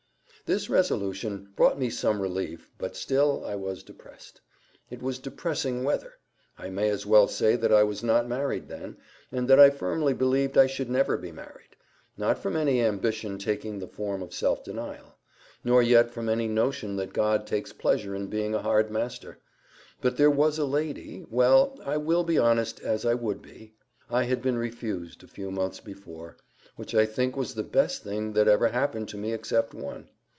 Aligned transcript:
This 0.47 0.69
resolution 0.69 1.47
brought 1.55 1.79
me 1.79 1.89
some 1.89 2.21
relief, 2.21 2.69
but 2.77 2.97
still 2.97 3.45
I 3.45 3.55
was 3.55 3.83
depressed. 3.83 4.41
It 4.89 5.01
was 5.01 5.17
depressing 5.17 5.85
weather.—I 5.85 6.69
may 6.69 6.89
as 6.89 7.05
well 7.05 7.29
say 7.29 7.55
that 7.55 7.71
I 7.71 7.83
was 7.83 8.03
not 8.03 8.27
married 8.27 8.67
then, 8.67 8.97
and 9.31 9.47
that 9.47 9.61
I 9.61 9.69
firmly 9.69 10.11
believed 10.11 10.57
I 10.57 10.67
never 10.89 11.13
should 11.15 11.21
be 11.21 11.31
married—not 11.31 12.37
from 12.37 12.57
any 12.57 12.81
ambition 12.81 13.37
taking 13.37 13.79
the 13.79 13.87
form 13.87 14.21
of 14.21 14.33
self 14.33 14.61
denial; 14.65 15.15
nor 15.63 15.81
yet 15.81 16.11
from 16.11 16.27
any 16.27 16.49
notion 16.49 16.97
that 16.97 17.13
God 17.13 17.47
takes 17.47 17.71
pleasure 17.71 18.13
in 18.13 18.27
being 18.27 18.53
a 18.53 18.61
hard 18.61 18.91
master; 18.91 19.37
but 20.01 20.17
there 20.17 20.29
was 20.29 20.57
a 20.59 20.65
lady—Well, 20.65 21.79
I 21.85 21.95
WILL 21.95 22.25
be 22.25 22.37
honest, 22.37 22.81
as 22.81 23.05
I 23.05 23.13
would 23.13 23.41
be.—I 23.41 24.23
had 24.23 24.41
been 24.41 24.57
refused 24.57 25.23
a 25.23 25.27
few 25.29 25.49
months 25.49 25.79
before, 25.79 26.35
which 26.75 26.93
I 26.93 27.05
think 27.05 27.37
was 27.37 27.53
the 27.55 27.63
best 27.63 28.03
thing 28.03 28.35
ever 28.37 28.67
happened 28.67 29.07
to 29.09 29.17
me 29.17 29.31
except 29.31 29.73
one. 29.73 30.09